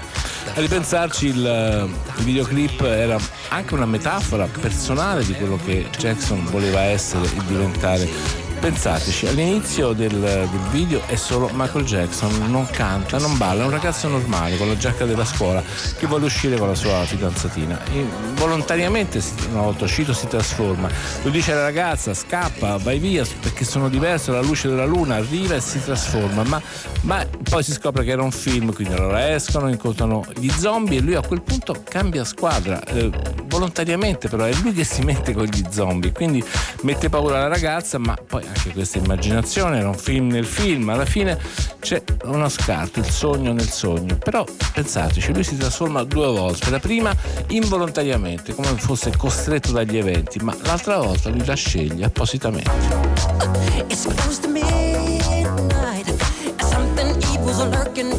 [0.54, 6.80] A ripensarci il, il, videoclip era anche una metafora personale di quello che Jackson voleva
[6.80, 8.08] essere e diventare
[8.60, 13.70] Pensateci, all'inizio del, del, video è solo Michael Jackson, non canta, non balla, è un
[13.70, 15.62] ragazzo normale con la giacca della scuola
[15.96, 17.82] che vuole uscire con la sua fidanzatina.
[17.86, 20.90] E volontariamente, una volta uscito, si trasforma.
[21.22, 25.54] Lo dice alla ragazza, scappa, vai via perché sono diverso, la luce della luna arriva
[25.54, 26.42] e si trasforma.
[26.42, 26.60] Ma,
[27.02, 31.00] ma poi si scopre che era un film, quindi allora escono, incontrano gli zombie e
[31.00, 32.84] lui a quel punto cambia squadra.
[32.84, 33.10] Eh,
[33.60, 36.42] volontariamente però è lui che si mette con gli zombie, quindi
[36.82, 41.04] mette paura alla ragazza, ma poi anche questa immaginazione, era un film nel film, alla
[41.04, 41.38] fine
[41.78, 44.16] c'è uno scarto, il sogno nel sogno.
[44.16, 47.14] Però pensateci, lui si trasforma due volte, la prima
[47.48, 52.70] involontariamente, come fosse costretto dagli eventi, ma l'altra volta lui la sceglie appositamente.
[53.88, 56.06] It's supposed to midnight,
[56.62, 58.09] something evil's lurking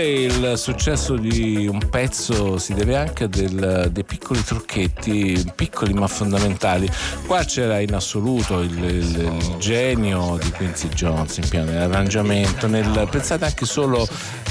[0.00, 6.06] volte il successo di un pezzo si deve anche del, dei piccoli trucchetti, piccoli ma
[6.06, 6.90] fondamentali.
[7.26, 13.06] Qua c'era in assoluto il, il, il genio di Quincy Jones in piano nell'arrangiamento, nel,
[13.10, 14.06] pensate anche solo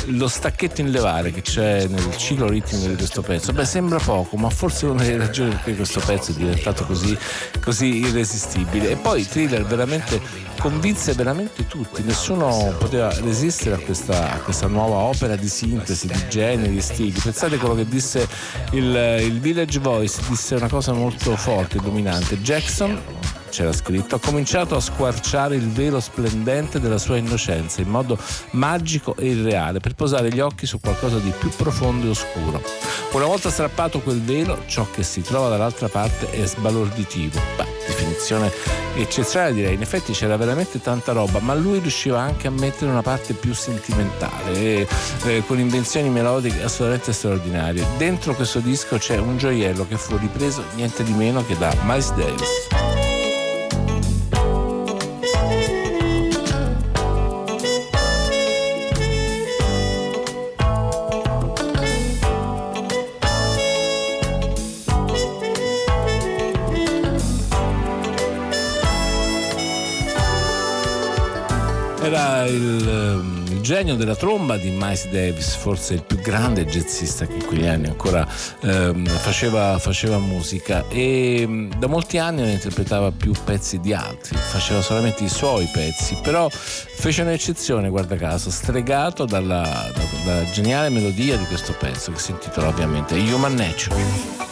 [0.06, 3.52] lo stacchetto in levare che c'è nel ciclo ritmico di questo pezzo.
[3.52, 7.18] Beh, sembra poco, ma forse una delle ragioni per cui questo pezzo è diventato così,
[7.62, 8.92] così irresistibile.
[8.92, 14.98] E poi Thriller veramente convinse veramente tutti, nessuno poteva resistere a questa, a questa nuova
[14.98, 17.20] opera di sintesi di generi, di stili.
[17.20, 18.28] Pensate quello che disse
[18.72, 22.40] il, il Village Voice, disse una cosa molto forte dominante.
[22.42, 23.02] Jackson
[23.50, 28.18] c'era scritto, ha cominciato a squarciare il velo splendente della sua innocenza in modo
[28.52, 32.62] magico e irreale per posare gli occhi su qualcosa di più profondo e oscuro.
[33.12, 37.40] Una volta strappato quel velo, ciò che si trova dall'altra parte è sbalorditivo.
[37.58, 38.52] Beh, definizione
[38.96, 43.02] eccezionale direi, in effetti c'era veramente tanta roba, ma lui riusciva anche a mettere una
[43.02, 44.88] parte più sentimentale, e,
[45.26, 47.86] eh, con invenzioni melodiche assolutamente straordinarie.
[47.98, 52.14] Dentro questo disco c'è un gioiello che fu ripreso niente di meno che da Miles
[52.14, 52.79] Davis.
[72.10, 77.28] Era il, ehm, il, genio della tromba di Miles Davis, forse il più grande jazzista
[77.28, 78.28] che in quegli anni ancora
[78.62, 84.36] ehm, faceva, faceva, musica e ehm, da molti anni non interpretava più pezzi di altri,
[84.38, 89.62] faceva solamente i suoi pezzi, però fece un'eccezione, guarda caso, stregato dalla,
[89.94, 94.49] da, dalla geniale melodia di questo pezzo che si intitola ovviamente Human Nature.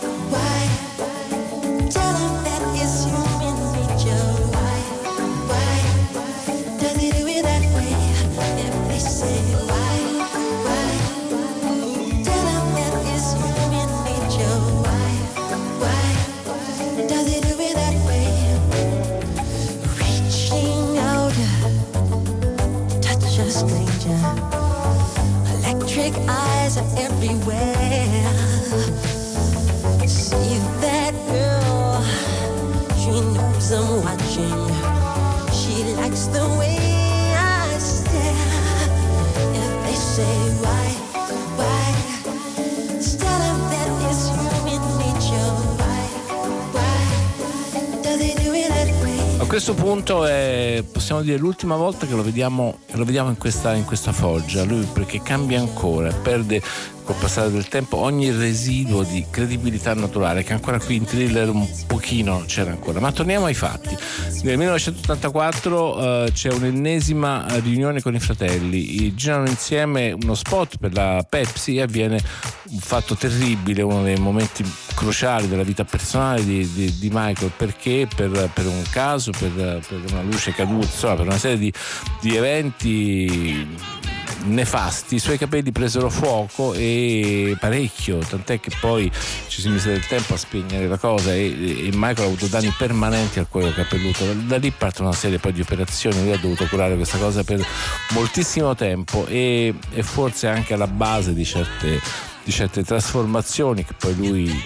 [51.27, 55.21] Dire, l'ultima volta che lo vediamo, lo vediamo in, questa, in questa foggia, lui perché
[55.21, 56.61] cambia ancora, perde
[57.07, 61.65] col passare del tempo ogni residuo di credibilità naturale che ancora qui in thriller un
[61.87, 62.99] pochino c'era ancora.
[62.99, 63.95] Ma torniamo ai fatti.
[64.43, 71.25] Nel 1984 eh, c'è un'ennesima riunione con i fratelli, girano insieme uno spot per la
[71.27, 72.21] Pepsi e avviene
[72.71, 78.05] un fatto terribile, uno dei momenti cruciali della vita personale di, di, di Michael perché
[78.13, 81.73] per, per, un caso, per, per una luce caduta, insomma, per una serie di,
[82.19, 83.65] di eventi
[84.47, 89.11] nefasti, i suoi capelli presero fuoco e parecchio, tant'è che poi
[89.47, 92.73] ci si mise del tempo a spegnere la cosa e, e Michael ha avuto danni
[92.77, 94.25] permanenti al cuoio capelluto.
[94.33, 97.65] Da lì parte una serie poi di operazioni, lui ha dovuto curare questa cosa per
[98.11, 101.99] moltissimo tempo e, e forse anche alla base di certe,
[102.43, 104.63] di certe trasformazioni che poi lui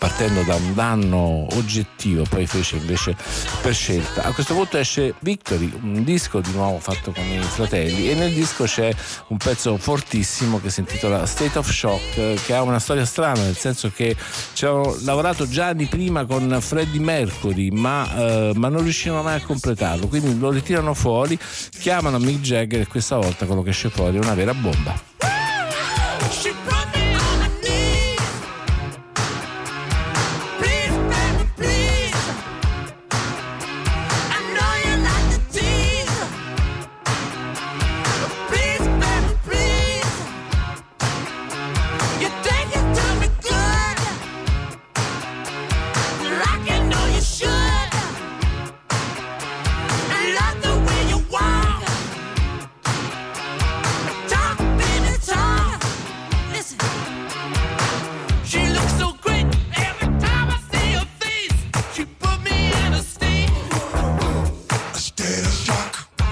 [0.00, 3.14] partendo da un danno oggettivo, poi fece invece
[3.60, 4.22] per scelta.
[4.22, 8.32] A questo punto esce Victory, un disco di nuovo fatto con i fratelli e nel
[8.32, 8.90] disco c'è
[9.26, 13.56] un pezzo fortissimo che si intitola State of Shock, che ha una storia strana, nel
[13.56, 14.16] senso che
[14.54, 19.36] ci avevano lavorato già anni prima con Freddie Mercury, ma, eh, ma non riuscivano mai
[19.36, 21.38] a completarlo, quindi lo ritirano fuori,
[21.78, 25.10] chiamano Mick Jagger e questa volta quello che esce fuori è una vera bomba.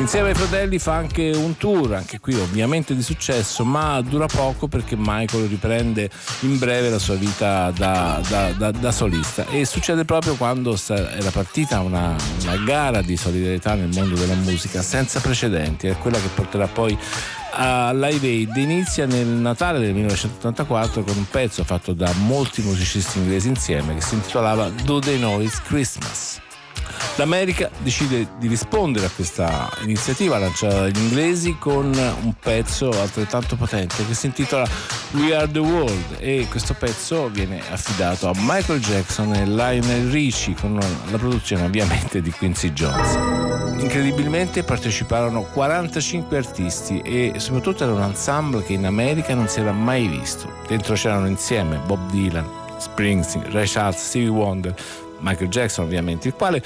[0.08, 4.66] Insieme ai fratelli fa anche un tour, anche qui ovviamente di successo, ma dura poco
[4.66, 6.08] perché Michael riprende
[6.40, 9.44] in breve la sua vita da, da, da, da solista.
[9.48, 14.80] E succede proprio quando era partita una, una gara di solidarietà nel mondo della musica
[14.80, 16.98] senza precedenti, è quella che porterà poi
[17.50, 23.18] a Live Aid inizia nel Natale del 1984 con un pezzo fatto da molti musicisti
[23.18, 26.40] inglesi insieme che si intitolava Do They Know It's Christmas.
[27.16, 34.06] L'America decide di rispondere a questa iniziativa lanciata dagli inglesi con un pezzo altrettanto potente
[34.06, 34.66] che si intitola
[35.12, 40.54] We Are the World e questo pezzo viene affidato a Michael Jackson e Lionel Richie
[40.54, 43.18] con la produzione ovviamente di Quincy Jones.
[43.80, 49.72] Incredibilmente parteciparono 45 artisti e soprattutto era un ensemble che in America non si era
[49.72, 50.50] mai visto.
[50.66, 52.46] Dentro c'erano insieme Bob Dylan,
[52.78, 54.74] Springsteen, Ray Charles, Stevie Wonder,
[55.20, 56.62] Michael Jackson ovviamente, il quale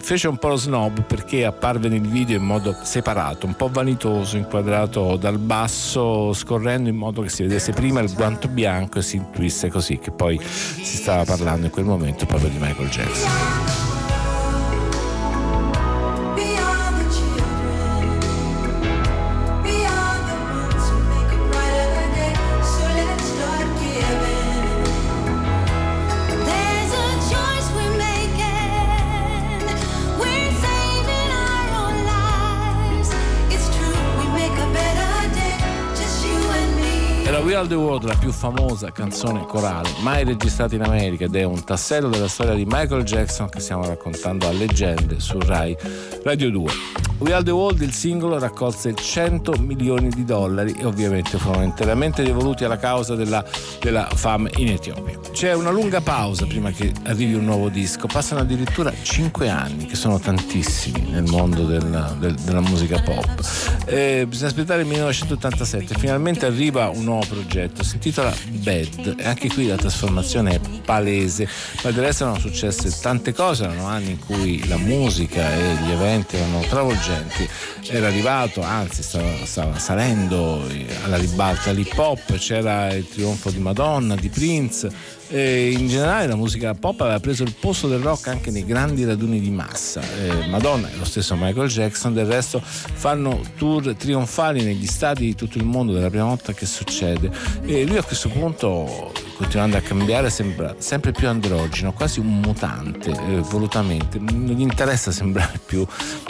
[0.00, 4.36] fece un po' lo snob perché apparve nel video in modo separato, un po' vanitoso,
[4.36, 9.16] inquadrato dal basso, scorrendo in modo che si vedesse prima il guanto bianco e si
[9.16, 13.79] intuisse così che poi si stava parlando in quel momento proprio di Michael Jackson.
[37.60, 41.62] All the World, la più famosa canzone corale mai registrata in America ed è un
[41.62, 45.76] tassello della storia di Michael Jackson che stiamo raccontando a leggende su Rai
[46.24, 46.72] Radio 2.
[47.20, 52.22] We Are the World, il singolo, raccolse 100 milioni di dollari e ovviamente furono interamente
[52.22, 53.44] devoluti alla causa della,
[53.78, 55.18] della fame in Etiopia.
[55.30, 59.96] C'è una lunga pausa prima che arrivi un nuovo disco, passano addirittura 5 anni, che
[59.96, 63.38] sono tantissimi nel mondo del, del, della musica pop.
[63.84, 68.32] E bisogna aspettare il 1987, finalmente arriva un nuovo progetto, si intitola
[68.62, 71.48] Bad e anche qui la trasformazione è palese,
[71.82, 75.90] ma del resto erano successe tante cose, erano anni in cui la musica e gli
[75.90, 77.48] eventi erano travolgenti.
[77.88, 80.64] Era arrivato, anzi stava, stava salendo
[81.02, 86.34] alla ribalta l'hip hop, c'era il trionfo di Madonna, di Prince e in generale la
[86.34, 90.00] musica pop aveva preso il posto del rock anche nei grandi raduni di massa.
[90.00, 95.34] Eh, Madonna e lo stesso Michael Jackson del resto fanno tour trionfali negli stati di
[95.34, 97.30] tutto il mondo della prima volta che succede
[97.62, 103.10] e lui a questo punto continuando a cambiare sembra sempre più androgeno, quasi un mutante
[103.10, 105.86] eh, volutamente, non gli interessa sembrare più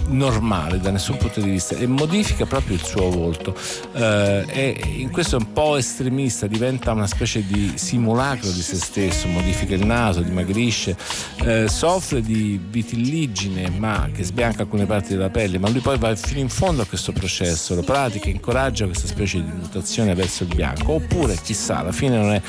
[0.06, 3.56] normale da nessun punto di vista e modifica proprio il suo volto.
[3.94, 8.76] Eh, e in questo è un po' estremista, diventa una specie di simulacro di se
[8.76, 10.96] stesso, modifica il naso, dimagrisce,
[11.42, 16.14] eh, soffre di vitilligine ma che sbianca alcune parti della pelle, ma lui poi va
[16.14, 20.54] fino in fondo a questo processo, lo pratica, incoraggia questa specie di mutazione verso il
[20.54, 22.42] bianco, oppure chissà, alla fine non è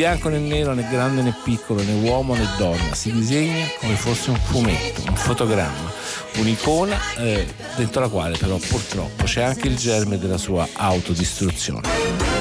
[0.00, 4.30] bianco né nero, né grande né piccolo, né uomo né donna, si disegna come fosse
[4.30, 5.92] un fumetto, un fotogramma,
[6.36, 7.46] un'icona eh,
[7.76, 12.39] dentro la quale però purtroppo c'è anche il germe della sua autodistruzione.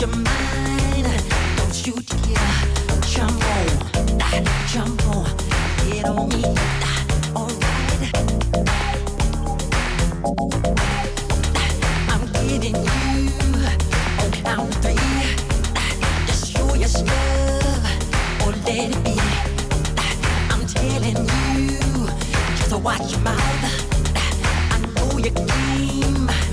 [0.00, 1.06] your mind.
[1.56, 2.38] Don't you dare
[6.06, 6.44] on, me.
[7.34, 8.14] Alright.
[12.08, 13.32] I'm getting you
[14.20, 14.96] on count three.
[16.26, 17.86] Just your love
[18.46, 19.16] or let it be.
[20.50, 21.28] I'm telling
[21.70, 22.08] you,
[22.56, 23.64] just watch your mouth.
[24.70, 26.47] I know your game.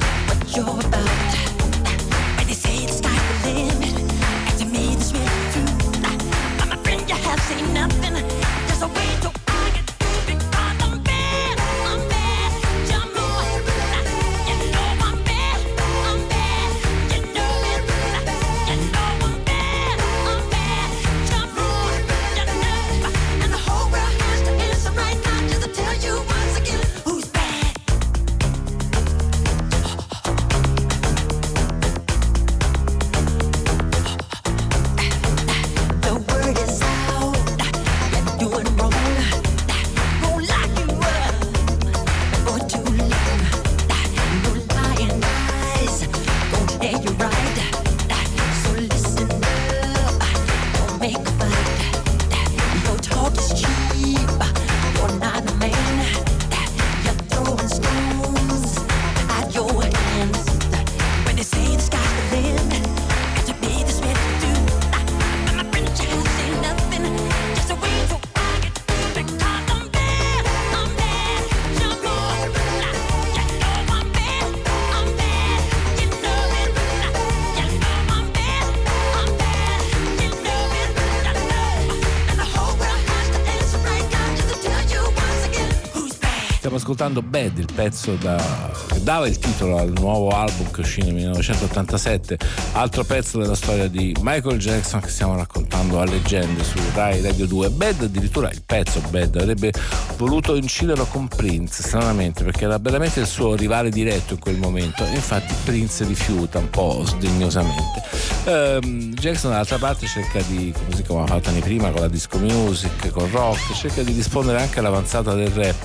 [86.95, 91.13] Ascoltando Bad, il pezzo da, che dava il titolo al nuovo album che uscì nel
[91.13, 92.37] 1987,
[92.73, 97.45] altro pezzo della storia di Michael Jackson che stiamo raccontando a leggende su Rai Radio
[97.45, 97.69] 2.
[97.71, 99.73] Bad, addirittura il pezzo Bad, avrebbe
[100.17, 105.03] voluto inciderlo con Prince, stranamente, perché era veramente il suo rivale diretto in quel momento.
[105.05, 108.03] Infatti Prince rifiuta un po' sdegnosamente.
[108.45, 112.37] Um, Jackson dall'altra parte cerca di, così come ha fatto anni prima con la disco
[112.37, 115.75] music, con rock, cerca di rispondere anche all'avanzata del rap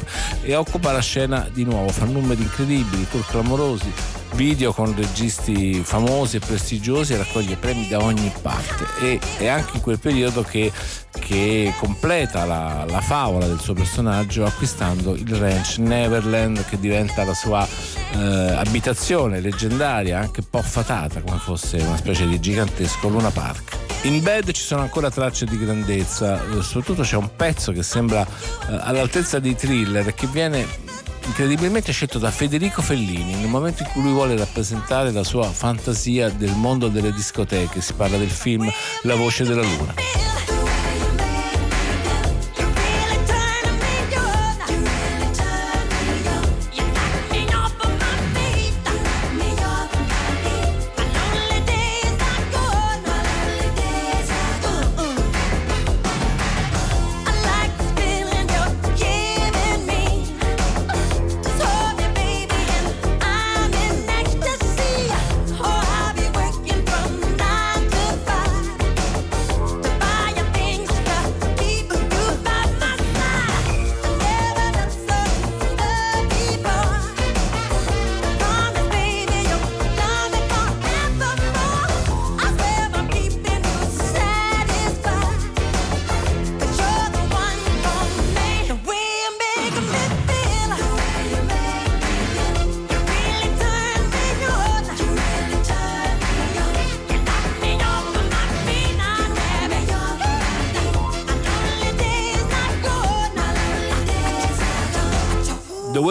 [0.43, 2.80] e occupa la scena di nuovo, fa numeri incredibili,
[3.11, 3.93] tour clamorosi,
[4.35, 8.87] video con registi famosi e prestigiosi e raccoglie premi da ogni parte.
[9.01, 10.73] E è anche in quel periodo che,
[11.11, 17.35] che completa la, la, favola del suo personaggio acquistando il ranch Neverland che diventa la
[17.35, 17.67] sua
[18.13, 23.79] eh, abitazione leggendaria anche un po' fatata come fosse una specie di gigantesco Luna Park.
[24.03, 28.23] In Bad ci sono ancora tracce di grandezza, eh, soprattutto c'è un pezzo che sembra
[28.23, 30.67] eh, all'altezza di thriller e che viene
[31.31, 36.29] incredibilmente scelto da Federico Fellini nel momento in cui lui vuole rappresentare la sua fantasia
[36.29, 37.81] del mondo delle discoteche.
[37.81, 38.69] Si parla del film
[39.03, 40.50] La voce della luna.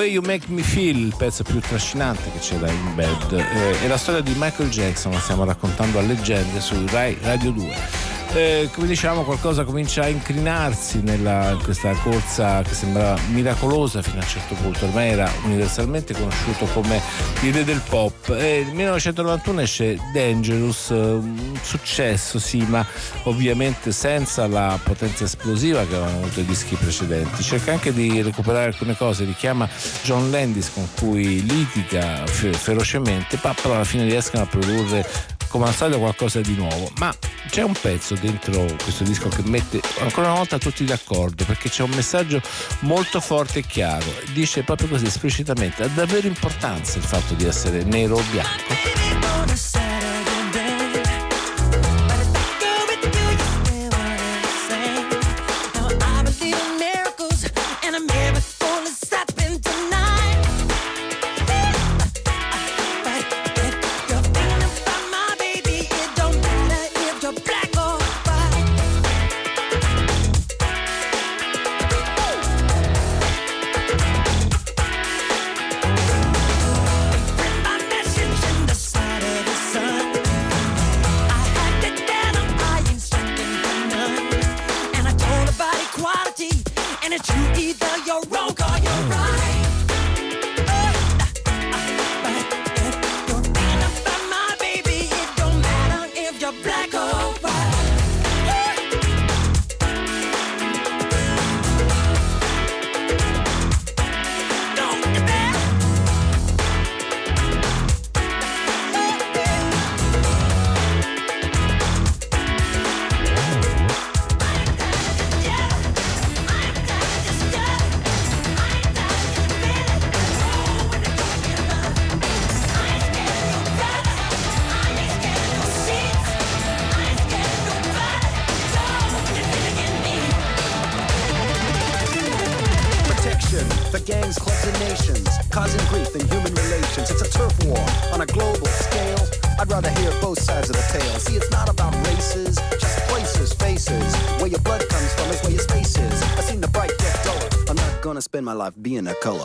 [0.06, 3.97] You Make Me Feel, il pezzo più trascinante che c'era in Bed, eh, è la
[3.97, 8.88] storia di Michael Jackson, la stiamo raccontando a leggende su Rai Radio 2 eh, come
[8.88, 14.28] diciamo qualcosa comincia a incrinarsi nella, in questa corsa che sembra miracolosa fino a un
[14.28, 17.02] certo punto, ormai era universalmente conosciuto come
[17.42, 18.30] il re del pop.
[18.30, 22.86] E nel 1991 esce Dangerous, un successo sì, ma
[23.24, 27.42] ovviamente senza la potenza esplosiva che avevano avuto i dischi precedenti.
[27.42, 29.68] Cerca anche di recuperare alcune cose, richiama
[30.04, 36.00] John Landis con cui litiga ferocemente, però alla fine riescono a produrre come al solito
[36.00, 37.14] qualcosa di nuovo, ma
[37.50, 41.84] c'è un pezzo dentro questo disco che mette ancora una volta tutti d'accordo perché c'è
[41.84, 42.41] un messaggio
[42.82, 47.84] molto forte e chiaro, dice proprio così esplicitamente, ha davvero importanza il fatto di essere
[47.84, 49.89] nero o bianco.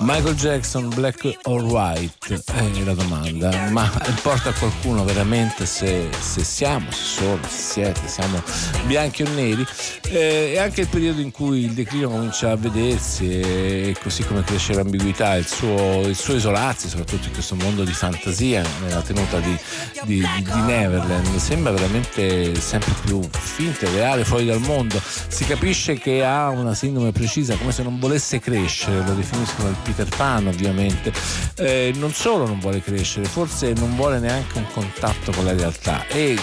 [0.00, 2.12] Michael Jackson, black or white?
[2.28, 8.06] È la domanda, ma importa a qualcuno veramente se, se siamo, se sono, se siete,
[8.06, 8.42] siamo
[8.86, 9.66] bianchi o neri?
[10.08, 14.42] Eh, è anche il periodo in cui il declino comincia a vedersi e così come
[14.42, 19.38] cresce l'ambiguità, il suo, il suo isolarsi, soprattutto in questo mondo di fantasia, nella tenuta
[19.40, 19.56] di,
[20.04, 25.00] di, di, Neverland, sembra veramente sempre più finta reale, fuori dal mondo.
[25.02, 29.76] Si capisce che ha una sindrome precisa, come se non volesse crescere, lo definiscono il
[29.82, 31.12] Peter Pan ovviamente.
[31.56, 36.06] Eh, non solo non vuole crescere, forse non vuole neanche un contatto con la realtà
[36.06, 36.38] e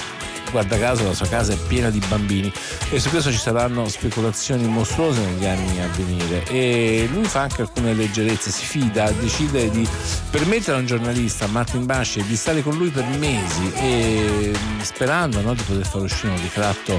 [0.52, 2.52] guarda caso la sua casa è piena di bambini.
[2.89, 6.43] E su questo ci saranno speculazioni mostruose negli anni a venire.
[6.47, 9.88] E lui fa anche alcune leggerezze, si fida, decide di
[10.30, 15.54] permettere a un giornalista, Martin Basci, di stare con lui per mesi e sperando no,
[15.54, 16.95] di poter fare uscire un ritratto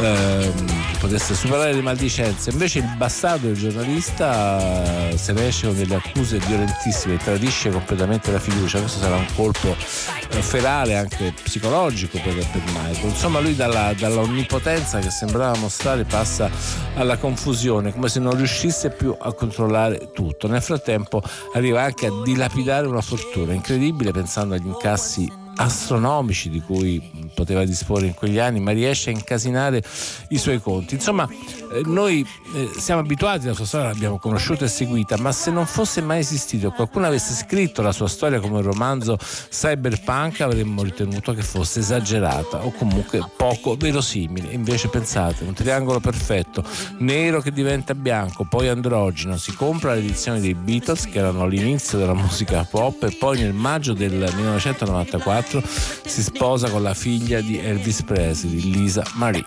[0.00, 0.52] eh,
[0.92, 2.50] che potesse superare le maldicenze.
[2.50, 8.30] Invece il bastardo del giornalista eh, se ne esce con delle accuse violentissime, tradisce completamente
[8.30, 9.74] la fiducia, questo sarà un colpo
[10.30, 13.08] eh, ferale anche psicologico per, per Mai Michael.
[13.10, 16.50] Insomma, lui dalla, dalla onnipotenza che sembrava mostrare passa
[16.96, 20.48] alla confusione, come se non riuscisse più a controllare tutto.
[20.48, 21.22] Nel frattempo
[21.54, 28.06] arriva anche a dilapidare una fortuna incredibile pensando agli incassi astronomici di cui poteva disporre
[28.06, 29.82] in quegli anni, ma riesce a incasinare
[30.28, 30.94] i suoi conti.
[30.94, 31.28] Insomma,
[31.72, 35.66] eh, noi eh, siamo abituati alla sua storia, l'abbiamo conosciuta e seguita, ma se non
[35.66, 41.32] fosse mai esistito qualcuno avesse scritto la sua storia come un romanzo cyberpunk avremmo ritenuto
[41.32, 44.48] che fosse esagerata o comunque poco verosimile.
[44.52, 46.64] Invece pensate, un triangolo perfetto,
[46.98, 52.14] nero che diventa bianco, poi androgeno, si compra l'edizione dei Beatles che erano all'inizio della
[52.14, 58.02] musica pop e poi nel maggio del 1994 si sposa con la figlia di Elvis
[58.02, 59.44] Presley, Lisa Marie.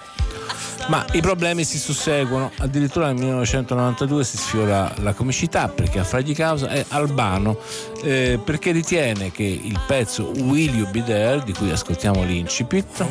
[0.88, 6.36] Ma i problemi si susseguono, addirittura nel 1992 si sfiora la comicità perché a fargli
[6.36, 7.58] causa è Albano,
[8.04, 13.06] eh, perché ritiene che il pezzo Will You Be There, di cui ascoltiamo l'incipit,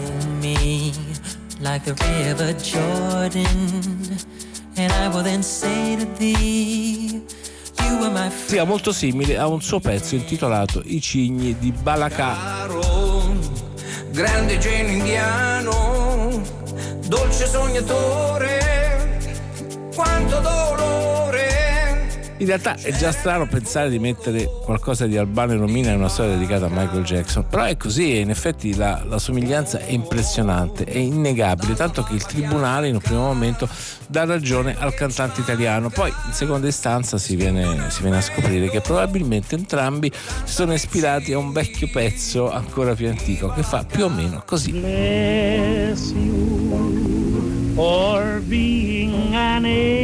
[1.61, 3.47] like a river Jordan,
[4.77, 7.23] and I will then say to thee
[8.53, 12.67] sia molto simile a un suo pezzo intitolato I cigni di Balakà.
[14.11, 16.43] Grande genio indiano,
[17.07, 19.21] dolce sognatore,
[19.95, 21.32] quanto dolore
[22.43, 26.09] in realtà è già strano pensare di mettere qualcosa di Albano e Romina in una
[26.09, 29.93] storia dedicata a Michael Jackson, però è così e in effetti la, la somiglianza è
[29.93, 33.69] impressionante, è innegabile, tanto che il tribunale in un primo momento
[34.09, 38.69] dà ragione al cantante italiano, poi in seconda istanza si viene, si viene a scoprire
[38.69, 43.85] che probabilmente entrambi si sono ispirati a un vecchio pezzo ancora più antico che fa
[43.85, 44.73] più o meno così.
[44.73, 50.02] Bless you for being an angel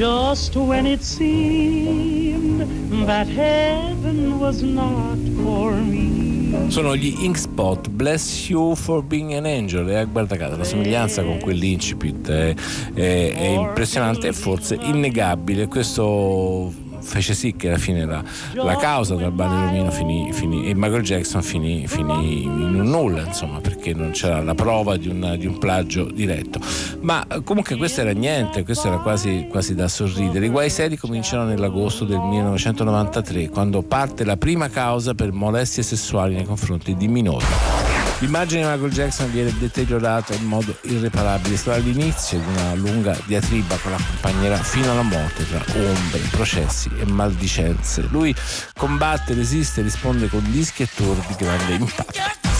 [0.00, 2.62] just when it seemed
[3.06, 6.70] that heaven was not for me.
[6.70, 9.86] Sono gli Inkspot, Bless You for Being an Angel.
[9.90, 12.54] E guarda caso, la somiglianza con quell'incipit è,
[12.94, 15.66] è, è impressionante e forse innegabile.
[15.66, 18.22] Questo fece sì che alla fine la,
[18.54, 23.60] la causa Barney Romino finì, finì, e Michael Jackson finì, finì, in un nulla, insomma,
[23.60, 26.60] perché non c'era la prova di, una, di, un plagio diretto.
[27.00, 30.46] Ma comunque questo era niente, questo era quasi, quasi da sorridere.
[30.46, 36.34] I guai seri cominciano nell'agosto del 1993, quando parte la prima causa per molestie sessuali
[36.34, 37.89] nei confronti di minori.
[38.20, 41.56] L'immagine di Michael Jackson viene deteriorata in modo irreparabile.
[41.56, 47.06] Sarà l'inizio di una lunga diatriba che l'accompagnerà fino alla morte tra ombre, processi e
[47.06, 48.02] maldicenze.
[48.10, 48.34] Lui
[48.76, 52.59] combatte, resiste, risponde con dischi e tour di grande impatto.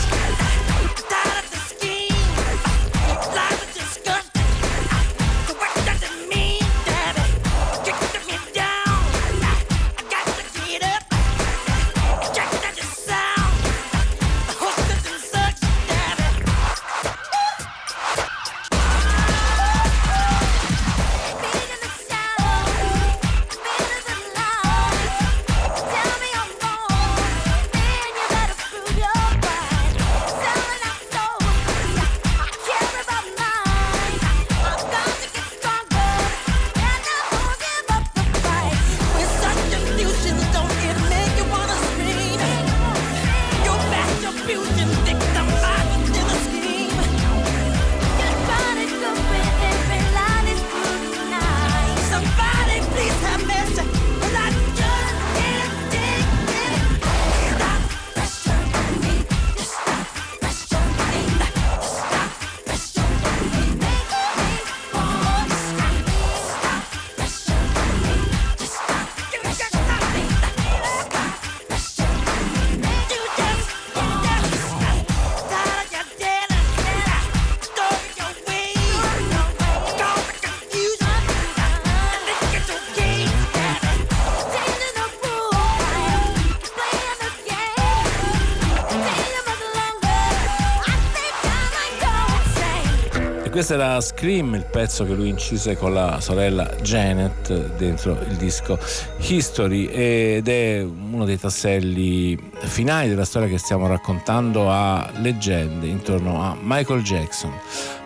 [93.71, 98.77] Questo era Scream, il pezzo che lui incise con la sorella Janet dentro il disco
[99.19, 106.43] History ed è uno dei tasselli finali della storia che stiamo raccontando a leggende intorno
[106.43, 107.53] a Michael Jackson.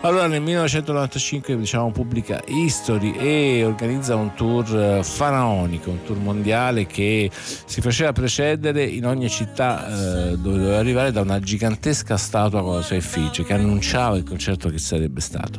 [0.05, 7.31] Allora nel 1995 diciamo, pubblica History e organizza un tour faraonico, un tour mondiale che
[7.33, 12.75] si faceva precedere in ogni città eh, dove doveva arrivare da una gigantesca statua con
[12.75, 15.57] la sua effigie che annunciava il concerto che sarebbe stato.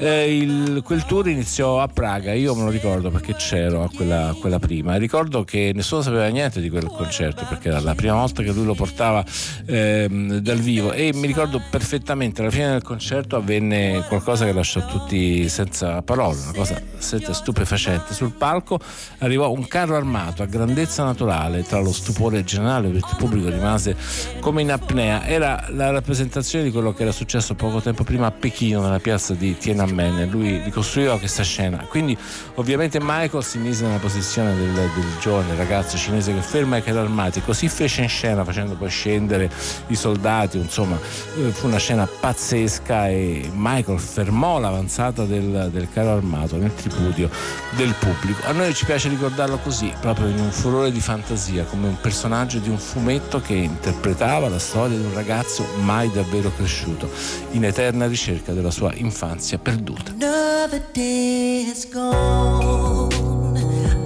[0.00, 4.30] Eh, il, quel tour iniziò a Praga, io me lo ricordo perché c'ero a quella,
[4.30, 8.14] a quella prima ricordo che nessuno sapeva niente di quel concerto perché era la prima
[8.14, 9.22] volta che lui lo portava
[9.66, 10.08] eh,
[10.40, 15.48] dal vivo e mi ricordo perfettamente alla fine del concerto avvenne qualcosa che lasciò tutti
[15.48, 18.14] senza parole, una cosa stupefacente.
[18.14, 18.78] Sul palco
[19.18, 23.96] arrivò un carro armato a grandezza naturale tra lo stupore generale perché il pubblico rimase
[24.40, 25.26] come in apnea.
[25.26, 29.34] Era la rappresentazione di quello che era successo poco tempo prima a Pechino, nella piazza
[29.34, 30.28] di Tiananmen.
[30.30, 31.84] Lui ricostruiva questa scena.
[31.88, 32.16] Quindi,
[32.54, 36.98] ovviamente, Michael si mise nella posizione del, del giovane ragazzo cinese che ferma i carri
[36.98, 37.40] armati.
[37.42, 39.50] Così fece in scena, facendo poi scendere
[39.88, 40.58] i soldati.
[40.58, 40.98] Insomma,
[41.38, 47.30] eh, fu una scena pazzesca e Michael fermò l'avanzata del, del carro armato nel tripudio
[47.76, 48.42] del pubblico.
[48.44, 52.58] A noi ci piace ricordarlo così, proprio in un furore di fantasia, come un personaggio
[52.58, 57.10] di un fumetto che interpretava la storia di un ragazzo mai davvero cresciuto,
[57.52, 60.12] in eterna ricerca della sua infanzia perduta.
[60.12, 63.10] Another day has gone.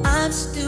[0.04, 0.65] I'm still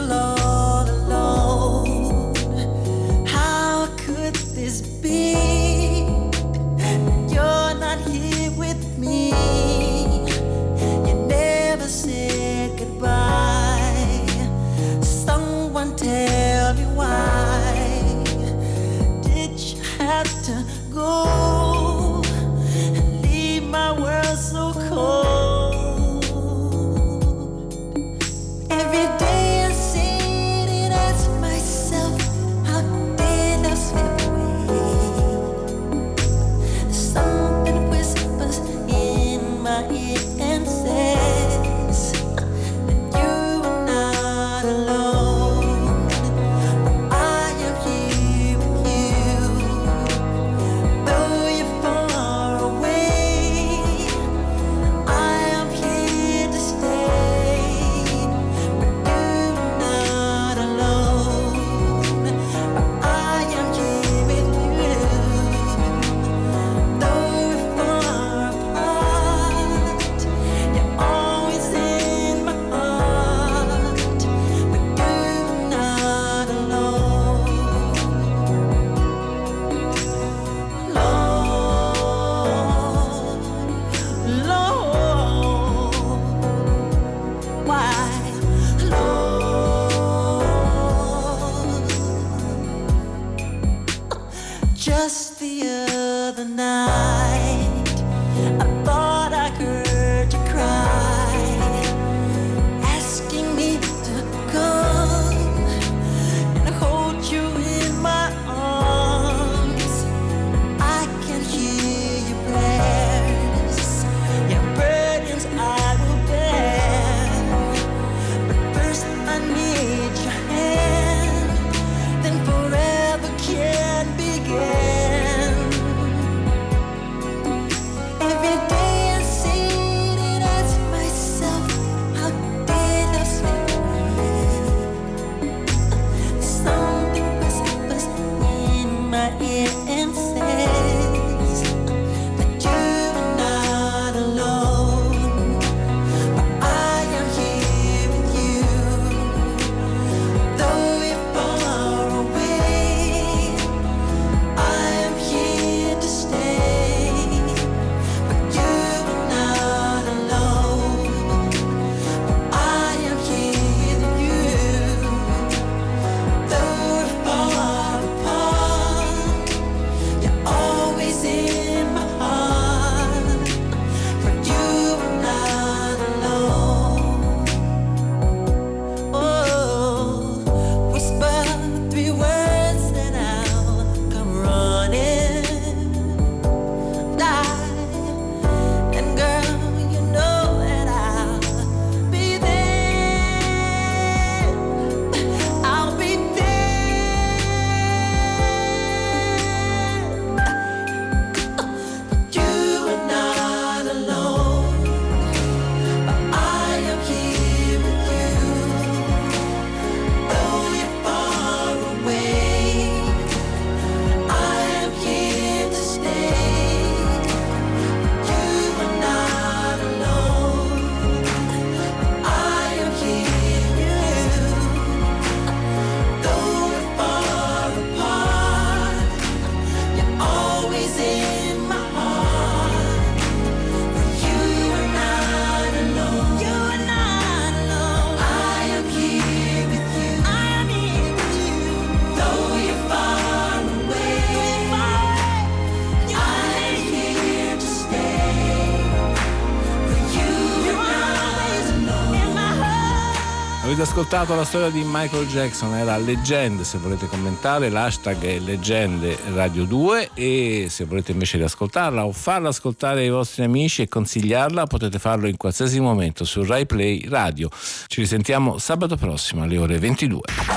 [253.99, 259.65] ascoltato la storia di Michael Jackson, era leggende, se volete commentare l'hashtag è leggende radio
[259.65, 264.99] 2 e se volete invece riascoltarla o farla ascoltare ai vostri amici e consigliarla potete
[264.99, 267.49] farlo in qualsiasi momento su Rai Play Radio.
[267.51, 270.48] Ci risentiamo sabato prossimo alle ore 22.